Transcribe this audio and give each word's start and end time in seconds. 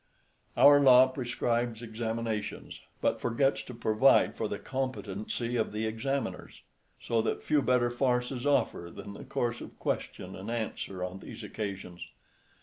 Our 0.57 0.79
law 0.79 1.05
prescribes 1.09 1.83
examinations, 1.83 2.81
but 3.01 3.21
forgets 3.21 3.61
to 3.65 3.75
provide 3.75 4.35
for 4.35 4.47
the 4.47 4.57
competency 4.57 5.55
of 5.57 5.71
the 5.71 5.85
examiners; 5.85 6.63
so 6.99 7.21
that 7.21 7.43
few 7.43 7.61
better 7.61 7.91
farces 7.91 8.43
offer 8.43 8.89
than 8.91 9.13
the 9.13 9.23
course 9.23 9.61
of 9.61 9.77
question 9.77 10.35
and 10.35 10.49
answer 10.49 11.03
on 11.03 11.19
these 11.19 11.43
occasions. 11.43 12.01